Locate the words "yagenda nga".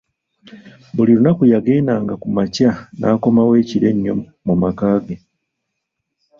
1.53-2.15